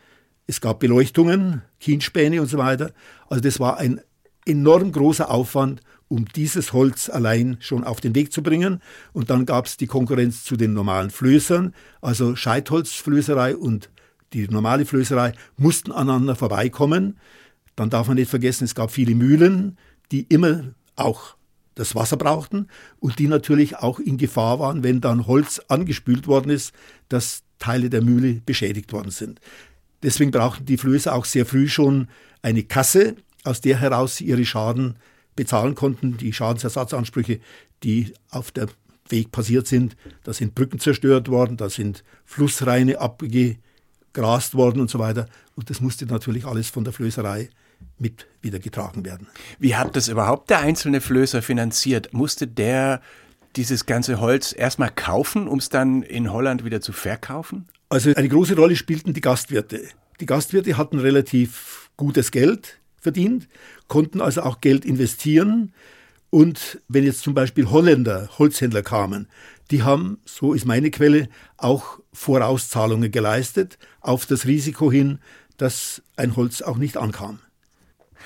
[0.46, 2.92] Es gab Beleuchtungen, Kienspäne und so weiter.
[3.28, 4.00] Also das war ein
[4.46, 5.80] enorm großer Aufwand,
[6.14, 8.80] um dieses Holz allein schon auf den Weg zu bringen.
[9.12, 13.90] Und dann gab es die Konkurrenz zu den normalen Flößern, also Scheitholzflößerei und
[14.32, 17.18] die normale Flößerei mussten aneinander vorbeikommen.
[17.74, 19.76] Dann darf man nicht vergessen, es gab viele Mühlen,
[20.12, 21.34] die immer auch
[21.74, 22.68] das Wasser brauchten
[23.00, 26.72] und die natürlich auch in Gefahr waren, wenn dann Holz angespült worden ist,
[27.08, 29.40] dass Teile der Mühle beschädigt worden sind.
[30.04, 32.06] Deswegen brauchten die Flößer auch sehr früh schon
[32.40, 34.96] eine Kasse, aus der heraus sie ihre Schaden
[35.36, 37.40] bezahlen konnten, die Schadensersatzansprüche,
[37.82, 38.68] die auf der
[39.08, 39.96] Weg passiert sind.
[40.22, 45.26] Da sind Brücken zerstört worden, da sind Flussreine abgegrast worden und so weiter.
[45.56, 47.50] Und das musste natürlich alles von der Flößerei
[47.98, 49.26] mit wieder getragen werden.
[49.58, 52.12] Wie hat das überhaupt der einzelne Flößer finanziert?
[52.12, 53.00] Musste der
[53.56, 57.68] dieses ganze Holz erstmal kaufen, um es dann in Holland wieder zu verkaufen?
[57.88, 59.82] Also eine große Rolle spielten die Gastwirte.
[60.20, 63.46] Die Gastwirte hatten relativ gutes Geld verdient,
[63.86, 65.72] konnten also auch Geld investieren.
[66.30, 69.28] Und wenn jetzt zum Beispiel Holländer, Holzhändler kamen,
[69.70, 75.20] die haben, so ist meine Quelle, auch Vorauszahlungen geleistet auf das Risiko hin,
[75.56, 77.38] dass ein Holz auch nicht ankam.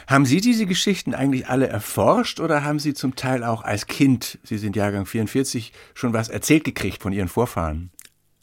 [0.07, 4.39] Haben Sie diese Geschichten eigentlich alle erforscht oder haben Sie zum Teil auch als Kind,
[4.43, 7.91] Sie sind Jahrgang 44, schon was erzählt gekriegt von Ihren Vorfahren?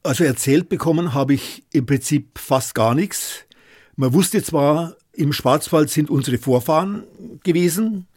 [0.03, 3.45] Also erzählt bekommen habe ich im Prinzip fast gar nichts.
[3.95, 7.03] Man wusste zwar, im Schwarzwald sind unsere Vorfahren
[7.43, 8.07] gewesen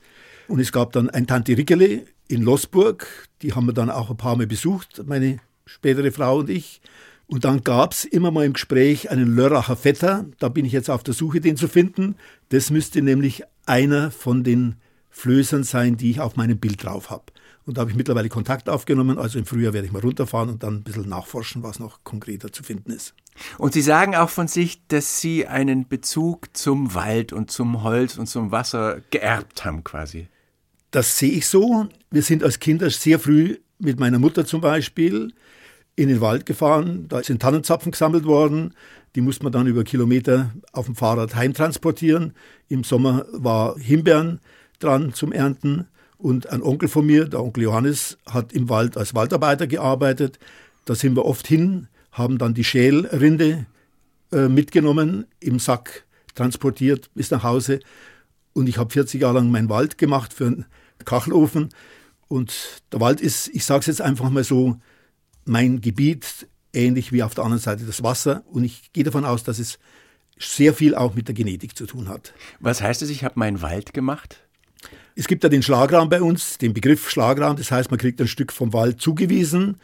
[0.48, 4.16] und es gab dann ein Tante Rickele in Lossburg, die haben wir dann auch ein
[4.16, 6.80] paar Mal besucht, meine spätere Frau und ich.
[7.26, 10.88] Und dann gab es immer mal im Gespräch einen Lörracher Vetter, da bin ich jetzt
[10.88, 12.16] auf der Suche, den zu finden.
[12.48, 14.76] Das müsste nämlich einer von den
[15.10, 17.24] Flößern sein, die ich auf meinem Bild drauf habe.
[17.66, 19.18] Und da habe ich mittlerweile Kontakt aufgenommen.
[19.18, 22.50] Also im Frühjahr werde ich mal runterfahren und dann ein bisschen nachforschen, was noch konkreter
[22.50, 23.14] zu finden ist.
[23.58, 28.18] Und Sie sagen auch von sich, dass Sie einen Bezug zum Wald und zum Holz
[28.18, 30.28] und zum Wasser geerbt haben quasi.
[30.90, 31.88] Das sehe ich so.
[32.10, 35.32] Wir sind als Kinder sehr früh mit meiner Mutter zum Beispiel
[35.96, 37.06] in den Wald gefahren.
[37.08, 38.74] Da sind Tannenzapfen gesammelt worden.
[39.14, 42.34] Die musste man dann über Kilometer auf dem Fahrrad heimtransportieren.
[42.68, 44.40] Im Sommer war Himbeeren
[44.78, 45.88] dran zum Ernten.
[46.16, 50.38] Und ein Onkel von mir, der Onkel Johannes, hat im Wald als Waldarbeiter gearbeitet.
[50.84, 53.66] Da sind wir oft hin, haben dann die Schälrinde
[54.32, 56.04] äh, mitgenommen, im Sack
[56.34, 57.80] transportiert bis nach Hause.
[58.52, 60.66] Und ich habe 40 Jahre lang meinen Wald gemacht für einen
[61.04, 61.70] Kachelofen.
[62.28, 64.76] Und der Wald ist, ich sage es jetzt einfach mal so,
[65.44, 68.42] mein Gebiet, ähnlich wie auf der anderen Seite das Wasser.
[68.46, 69.78] Und ich gehe davon aus, dass es
[70.38, 72.34] sehr viel auch mit der Genetik zu tun hat.
[72.60, 74.40] Was heißt es, ich habe meinen Wald gemacht?
[75.16, 77.56] Es gibt ja den Schlagraum bei uns, den Begriff Schlagraum.
[77.56, 79.78] Das heißt, man kriegt ein Stück vom Wald zugewiesen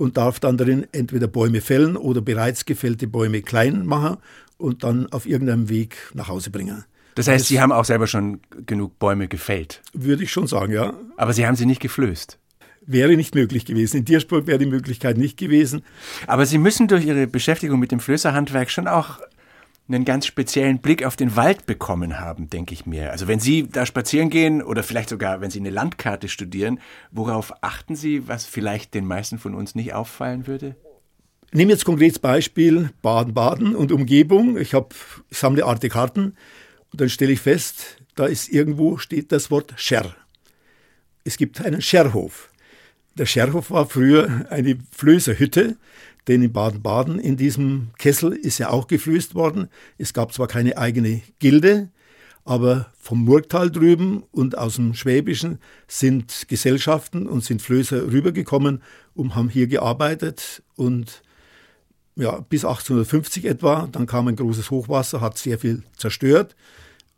[0.00, 4.16] und darf dann darin entweder Bäume fällen oder bereits gefällte Bäume klein machen
[4.56, 6.84] und dann auf irgendeinem Weg nach Hause bringen.
[7.16, 9.82] Das heißt, das Sie haben auch selber schon genug Bäume gefällt?
[9.92, 10.94] Würde ich schon sagen, ja.
[11.18, 12.38] Aber Sie haben sie nicht geflößt?
[12.86, 13.98] Wäre nicht möglich gewesen.
[13.98, 15.82] In Diersburg wäre die Möglichkeit nicht gewesen.
[16.26, 19.20] Aber Sie müssen durch Ihre Beschäftigung mit dem Flößerhandwerk schon auch
[19.92, 23.10] einen ganz speziellen Blick auf den Wald bekommen haben, denke ich mir.
[23.10, 27.52] Also wenn Sie da spazieren gehen oder vielleicht sogar, wenn Sie eine Landkarte studieren, worauf
[27.62, 30.76] achten Sie, was vielleicht den meisten von uns nicht auffallen würde?
[31.52, 34.56] Nehmen jetzt konkretes Beispiel Baden-Baden und Umgebung.
[34.56, 34.94] Ich, hab,
[35.30, 36.36] ich sammle Arte Karten
[36.92, 40.14] und dann stelle ich fest, da ist irgendwo steht das Wort Scher.
[41.24, 42.50] Es gibt einen Scherhof.
[43.16, 45.76] Der Scherhof war früher eine Flößerhütte,
[46.30, 49.68] denn in Baden-Baden in diesem Kessel ist ja auch geflößt worden.
[49.98, 51.88] Es gab zwar keine eigene Gilde,
[52.44, 58.80] aber vom Murgtal drüben und aus dem Schwäbischen sind Gesellschaften und sind Flößer rübergekommen
[59.14, 61.22] und haben hier gearbeitet und
[62.14, 63.88] ja, bis 1850 etwa.
[63.90, 66.54] Dann kam ein großes Hochwasser, hat sehr viel zerstört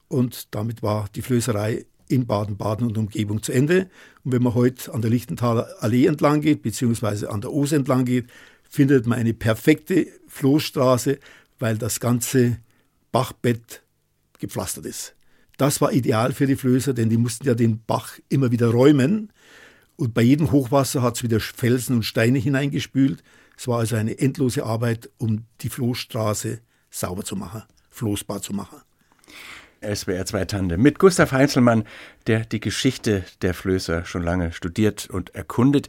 [0.09, 3.91] und damit war die Flößerei in Baden-Baden und Umgebung zu Ende.
[4.25, 8.07] Und wenn man heute an der Lichtenthaler Allee entlang geht, beziehungsweise an der Oos entlang
[8.07, 8.27] geht,
[8.73, 11.19] findet man eine perfekte Floßstraße,
[11.59, 12.57] weil das ganze
[13.13, 13.83] Bachbett
[14.39, 15.15] gepflastert ist.
[15.59, 19.31] Das war ideal für die Flößer, denn die mussten ja den Bach immer wieder räumen.
[19.97, 23.23] Und bei jedem Hochwasser hat es wieder Felsen und Steine hineingespült.
[23.59, 28.81] Es war also eine endlose Arbeit, um die Floßstraße sauber zu machen, floßbar zu machen.
[29.83, 31.85] SWR 2 Tande mit Gustav Heinzelmann,
[32.27, 35.89] der die Geschichte der Flößer schon lange studiert und erkundet.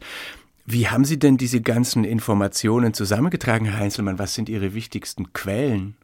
[0.66, 4.18] Wie haben Sie denn diese ganzen Informationen zusammengetragen, Herr Heinzelmann?
[4.18, 5.96] Was sind Ihre wichtigsten Quellen?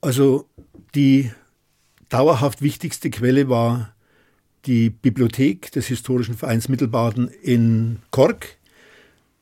[0.00, 0.48] Also
[0.94, 1.30] die
[2.08, 3.94] dauerhaft wichtigste Quelle war
[4.64, 8.56] die Bibliothek des Historischen Vereins Mittelbaden in Kork.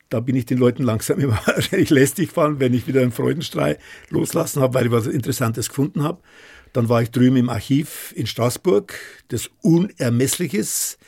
[0.09, 3.79] Da bin ich den Leuten langsam immer wahrscheinlich lästig gefallen, wenn ich wieder einen Freudenstrei
[4.11, 6.21] loslassen habe, weil ich was Interessantes gefunden habe.
[6.73, 8.95] Dann war ich drüben im Archiv in Straßburg,
[9.29, 10.99] das Unermessliches.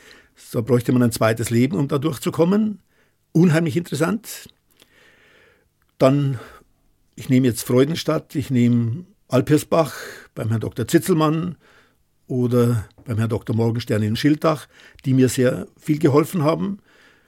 [0.53, 2.79] Da bräuchte man ein zweites Leben, um da durchzukommen.
[3.33, 4.49] Unheimlich interessant.
[5.97, 6.39] Dann,
[7.15, 9.93] ich nehme jetzt Freudenstadt, ich nehme Alpirsbach
[10.35, 10.87] beim Herrn Dr.
[10.87, 11.55] Zitzelmann
[12.27, 13.55] oder beim Herrn Dr.
[13.55, 14.67] Morgenstern in Schildach,
[15.05, 16.79] die mir sehr viel geholfen haben.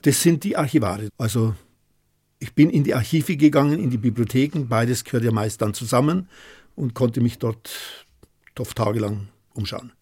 [0.02, 1.10] Das sind die Archivare.
[1.18, 1.56] Also
[2.40, 6.28] ich bin in die Archive gegangen, in die Bibliotheken, beides gehört ja meist dann zusammen
[6.76, 8.06] und konnte mich dort
[8.60, 9.94] oft tagelang umschauen.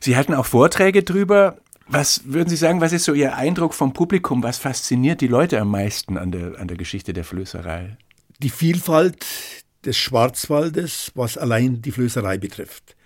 [0.00, 1.58] Sie hatten auch Vorträge drüber.
[1.88, 4.42] Was würden Sie sagen, was ist so Ihr Eindruck vom Publikum?
[4.42, 7.96] Was fasziniert die Leute am meisten an der, an der Geschichte der Flößerei?
[8.42, 9.24] Die Vielfalt
[9.84, 12.96] des Schwarzwaldes, was allein die Flößerei betrifft.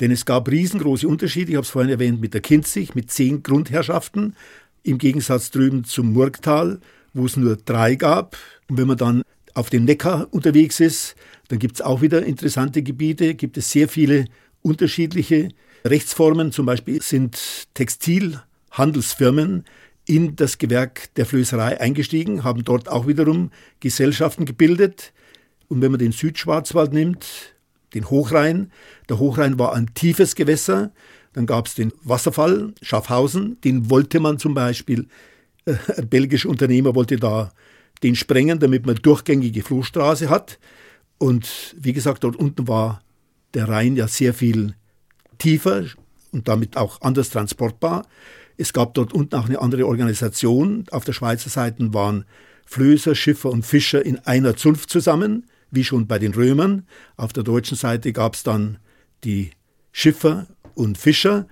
[0.00, 3.44] Denn es gab riesengroße Unterschiede, ich habe es vorhin erwähnt, mit der Kinzig, mit zehn
[3.44, 4.34] Grundherrschaften,
[4.82, 6.80] im Gegensatz drüben zum Murgtal,
[7.12, 8.36] wo es nur drei gab.
[8.68, 9.22] Und wenn man dann
[9.54, 11.14] auf dem Neckar unterwegs ist,
[11.48, 14.24] dann gibt es auch wieder interessante Gebiete, gibt es sehr viele
[14.62, 15.50] unterschiedliche
[15.86, 16.52] Rechtsformen.
[16.52, 19.64] Zum Beispiel sind Textilhandelsfirmen
[20.06, 25.12] in das Gewerk der Flößerei eingestiegen, haben dort auch wiederum Gesellschaften gebildet.
[25.68, 27.54] Und wenn man den Südschwarzwald nimmt,
[27.94, 28.70] den Hochrhein,
[29.08, 30.92] der Hochrhein war ein tiefes Gewässer,
[31.32, 35.08] dann gab es den Wasserfall Schaffhausen, den wollte man zum Beispiel,
[35.64, 37.52] äh, ein belgischer Unternehmer wollte da
[38.02, 40.58] den sprengen, damit man durchgängige Flussstraße hat.
[41.18, 43.02] Und wie gesagt, dort unten war
[43.54, 44.74] der Rhein ja sehr viel
[45.38, 45.84] tiefer
[46.32, 48.06] und damit auch anders transportbar.
[48.56, 50.84] Es gab dort unten auch eine andere Organisation.
[50.90, 52.24] Auf der Schweizer Seite waren
[52.66, 56.86] Flößer, Schiffer und Fischer in einer Zunft zusammen, wie schon bei den Römern.
[57.16, 58.78] Auf der deutschen Seite gab es dann
[59.24, 59.50] die
[59.92, 61.46] Schiffer und Fischer.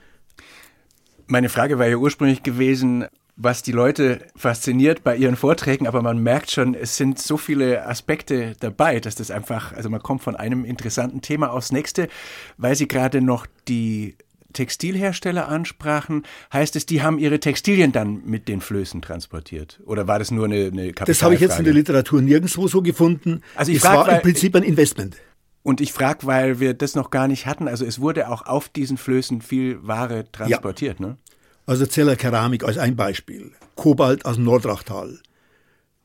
[1.27, 6.19] Meine Frage war ja ursprünglich gewesen, was die Leute fasziniert bei ihren Vorträgen, aber man
[6.19, 10.37] merkt schon, es sind so viele Aspekte dabei, dass das einfach, also man kommt von
[10.37, 12.09] einem interessanten Thema aufs nächste,
[12.59, 14.17] weil Sie gerade noch die
[14.53, 19.81] Textilhersteller ansprachen, heißt es, die haben ihre Textilien dann mit den Flößen transportiert?
[19.87, 22.83] Oder war das nur eine, eine Das habe ich jetzt in der Literatur nirgendwo so
[22.83, 23.41] gefunden.
[23.57, 25.17] Also ich es frag, war im Prinzip ein Investment.
[25.63, 28.69] Und ich frage, weil wir das noch gar nicht hatten, also es wurde auch auf
[28.69, 31.07] diesen Flößen viel Ware transportiert, ja.
[31.07, 31.17] ne?
[31.65, 33.53] Also Zeller Keramik als ein Beispiel.
[33.77, 35.21] Kobalt aus dem Nordrachtal.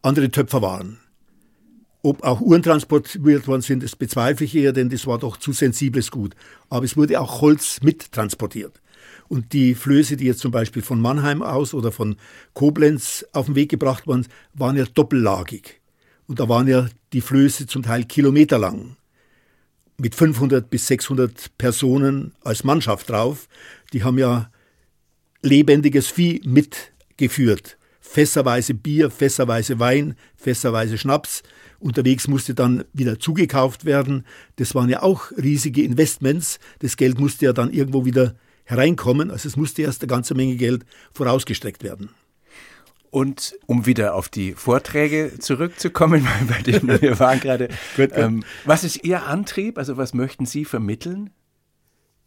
[0.04, 1.00] Andere Töpferwaren.
[2.04, 5.52] Ob auch Uhren transportiert worden sind, das bezweifle ich eher, denn das war doch zu
[5.54, 6.36] sensibles Gut.
[6.70, 8.80] Aber es wurde auch Holz mittransportiert.
[9.28, 12.16] Und die Flöße, die jetzt zum Beispiel von Mannheim aus oder von
[12.54, 15.82] Koblenz auf den Weg gebracht waren, waren ja doppellagig.
[16.28, 18.96] Und da waren ja die Flöße zum Teil kilometerlang.
[19.98, 23.48] Mit 500 bis 600 Personen als Mannschaft drauf.
[23.92, 24.52] Die haben ja
[25.48, 27.78] lebendiges Vieh mitgeführt.
[28.00, 31.44] Fässerweise Bier, fässerweise Wein, fässerweise Schnaps.
[31.80, 34.26] Unterwegs musste dann wieder zugekauft werden.
[34.56, 36.60] Das waren ja auch riesige Investments.
[36.80, 39.30] Das Geld musste ja dann irgendwo wieder hereinkommen.
[39.30, 42.10] Also es musste erst eine ganze Menge Geld vorausgestreckt werden.
[43.10, 49.04] Und um wieder auf die Vorträge zurückzukommen, bei denen wir waren gerade, ähm, was ist
[49.04, 49.78] Ihr Antrieb?
[49.78, 51.30] Also was möchten Sie vermitteln?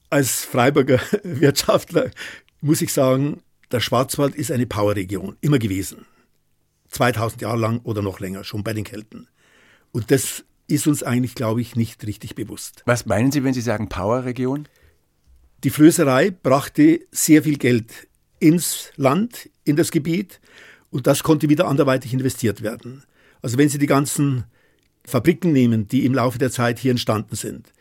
[0.08, 2.10] Als Freiburger Wirtschaftler
[2.60, 6.06] muss ich sagen, der Schwarzwald ist eine Powerregion, immer gewesen.
[6.88, 9.28] 2000 Jahre lang oder noch länger, schon bei den Kelten.
[9.92, 12.82] Und das ist uns eigentlich, glaube ich, nicht richtig bewusst.
[12.86, 14.68] Was meinen Sie, wenn Sie sagen Powerregion?
[15.64, 20.40] Die Flößerei brachte sehr viel Geld ins Land, in das Gebiet
[20.90, 23.04] und das konnte wieder anderweitig investiert werden.
[23.42, 24.44] Also wenn Sie die ganzen
[25.04, 27.72] Fabriken nehmen, die im Laufe der Zeit hier entstanden sind,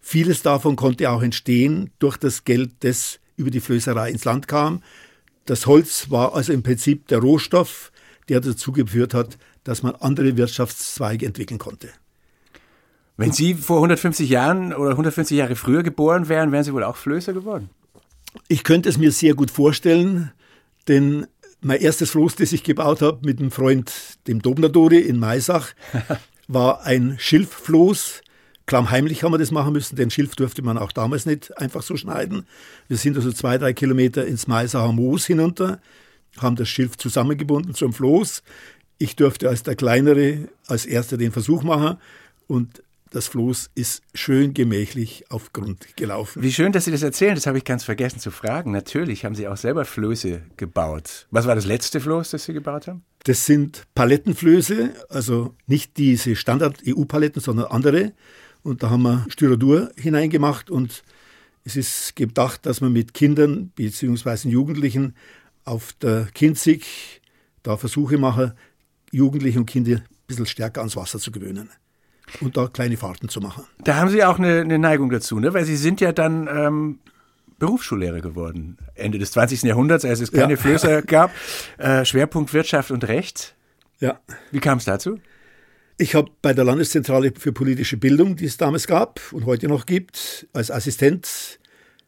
[0.00, 4.82] vieles davon konnte auch entstehen durch das Geld, das über die Flößerei ins Land kam.
[5.44, 7.92] Das Holz war also im Prinzip der Rohstoff,
[8.28, 11.88] der dazu geführt hat, dass man andere Wirtschaftszweige entwickeln konnte.
[13.16, 16.96] Wenn Sie vor 150 Jahren oder 150 Jahre früher geboren wären, wären Sie wohl auch
[16.96, 17.70] Flößer geworden?
[18.48, 20.32] Ich könnte es mir sehr gut vorstellen,
[20.88, 21.26] denn
[21.60, 23.92] mein erstes Floß, das ich gebaut habe mit einem Freund,
[24.26, 25.74] dem Dobnadori in Maisach,
[26.48, 28.22] war ein Schilffloß.
[28.72, 31.94] Klammheimlich haben wir das machen müssen, denn Schilf durfte man auch damals nicht einfach so
[31.94, 32.46] schneiden.
[32.88, 35.78] Wir sind also zwei, drei Kilometer ins Maisacher Moos hinunter,
[36.38, 38.42] haben das Schilf zusammengebunden zum Floß.
[38.96, 41.98] Ich durfte als der Kleinere als Erster den Versuch machen
[42.46, 46.42] und das Floß ist schön gemächlich auf Grund gelaufen.
[46.42, 47.34] Wie schön, dass Sie das erzählen.
[47.34, 48.72] Das habe ich ganz vergessen zu fragen.
[48.72, 51.26] Natürlich haben Sie auch selber Flöße gebaut.
[51.30, 53.04] Was war das letzte Floß, das Sie gebaut haben?
[53.24, 58.12] Das sind Palettenflöße, also nicht diese Standard-EU-Paletten, sondern andere.
[58.62, 61.02] Und da haben wir Styrodur hineingemacht und
[61.64, 64.48] es ist gedacht, dass man mit Kindern bzw.
[64.48, 65.14] Jugendlichen
[65.64, 67.20] auf der Kinzig
[67.62, 68.54] da Versuche mache,
[69.10, 71.70] Jugendliche und Kinder ein bisschen stärker ans Wasser zu gewöhnen
[72.40, 73.64] und da kleine Fahrten zu machen.
[73.84, 75.54] Da haben Sie auch eine, eine Neigung dazu, ne?
[75.54, 76.98] weil Sie sind ja dann ähm,
[77.58, 78.78] Berufsschullehrer geworden.
[78.94, 79.62] Ende des 20.
[79.62, 80.58] Jahrhunderts, als es keine ja.
[80.58, 81.30] Flößer gab.
[81.78, 83.54] Äh, Schwerpunkt Wirtschaft und Recht.
[84.00, 84.18] Ja.
[84.50, 85.20] Wie kam es dazu?
[85.98, 89.86] Ich habe bei der Landeszentrale für politische Bildung, die es damals gab und heute noch
[89.86, 91.58] gibt, als Assistent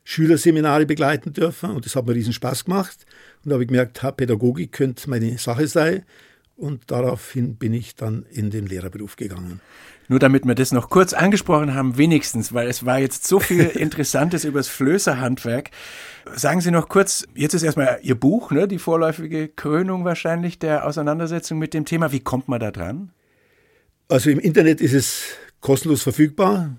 [0.04, 3.06] Schülerseminare begleiten dürfen und das hat mir riesen Spaß gemacht.
[3.42, 6.04] Und da habe ich gemerkt, Pädagogik könnte meine Sache sein.
[6.56, 9.60] Und daraufhin bin ich dann in den Lehrerberuf gegangen.
[10.06, 13.64] Nur damit wir das noch kurz angesprochen haben, wenigstens, weil es war jetzt so viel
[13.74, 15.70] Interessantes über das Flößerhandwerk.
[16.34, 20.86] Sagen Sie noch kurz, jetzt ist erstmal Ihr Buch, ne, die vorläufige Krönung wahrscheinlich der
[20.86, 22.12] Auseinandersetzung mit dem Thema.
[22.12, 23.10] Wie kommt man da dran?
[24.08, 25.24] Also im Internet ist es
[25.60, 26.76] kostenlos verfügbar.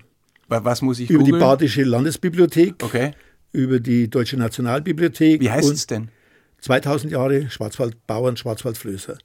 [0.48, 1.40] Was muss ich Über googlen?
[1.40, 2.82] die Badische Landesbibliothek.
[2.82, 3.12] Okay.
[3.52, 5.40] Über die Deutsche Nationalbibliothek.
[5.40, 6.10] Wie heißt es denn?
[6.60, 9.18] 2000 Jahre Schwarzwaldbauern, Schwarzwaldflößer.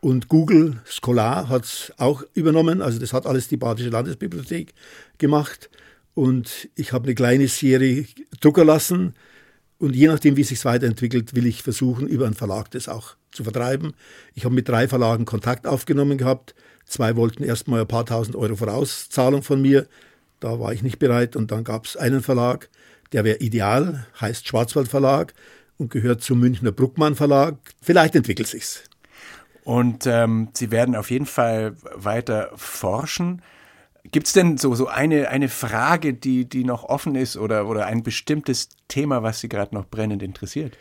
[0.00, 2.80] Und Google Scholar hat es auch übernommen.
[2.82, 4.72] Also das hat alles die Badische Landesbibliothek
[5.18, 5.68] gemacht.
[6.14, 8.06] Und ich habe eine kleine Serie
[8.40, 9.14] drucken lassen.
[9.78, 13.16] Und je nachdem, wie es sich weiterentwickelt, will ich versuchen, über einen Verlag das auch
[13.32, 13.94] zu vertreiben.
[14.34, 16.54] Ich habe mit drei Verlagen Kontakt aufgenommen gehabt.
[16.88, 19.86] Zwei wollten erstmal ein paar tausend Euro Vorauszahlung von mir.
[20.40, 21.36] Da war ich nicht bereit.
[21.36, 22.70] Und dann gab es einen Verlag,
[23.12, 25.34] der wäre ideal, heißt Schwarzwald Verlag
[25.76, 27.56] und gehört zum Münchner Bruckmann Verlag.
[27.82, 28.84] Vielleicht entwickelt sich's.
[29.64, 33.42] Und ähm, Sie werden auf jeden Fall weiter forschen.
[34.10, 37.84] Gibt es denn so, so eine, eine Frage, die, die noch offen ist oder, oder
[37.84, 40.78] ein bestimmtes Thema, was Sie gerade noch brennend interessiert?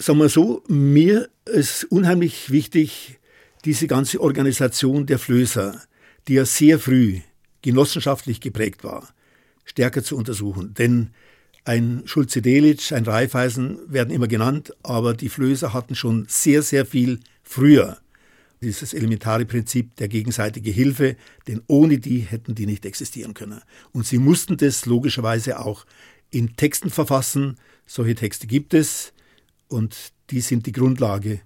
[0.00, 3.20] Sagen wir so, mir ist unheimlich wichtig,
[3.66, 5.82] diese ganze Organisation der Flößer,
[6.28, 7.20] die ja sehr früh
[7.62, 9.08] genossenschaftlich geprägt war,
[9.64, 10.72] stärker zu untersuchen.
[10.74, 11.10] Denn
[11.64, 17.20] ein Schulze-Delitzsch, ein Raiffeisen werden immer genannt, aber die Flößer hatten schon sehr, sehr viel
[17.42, 17.98] früher
[18.62, 23.60] dieses elementare Prinzip der gegenseitigen Hilfe, denn ohne die hätten die nicht existieren können.
[23.92, 25.84] Und sie mussten das logischerweise auch
[26.30, 29.12] in Texten verfassen, Solche Texte gibt es
[29.68, 31.40] und die sind die Grundlage,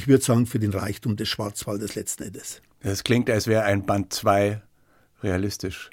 [0.00, 2.62] ich würde sagen, für den Reichtum des Schwarzwaldes letzten Endes.
[2.82, 4.62] Das klingt, als wäre ein Band 2
[5.22, 5.90] realistisch.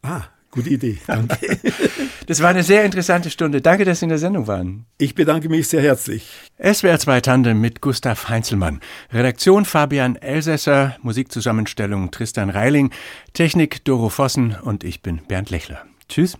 [0.00, 0.96] Ah, gute Idee.
[1.06, 1.58] Danke.
[2.26, 3.60] das war eine sehr interessante Stunde.
[3.60, 4.86] Danke, dass Sie in der Sendung waren.
[4.96, 6.30] Ich bedanke mich sehr herzlich.
[6.58, 8.80] SWR 2 Tandem mit Gustav Heinzelmann.
[9.12, 12.90] Redaktion Fabian Elsässer, Musikzusammenstellung Tristan Reiling,
[13.34, 15.84] Technik Doro Vossen und ich bin Bernd Lechler.
[16.08, 16.38] Tschüss.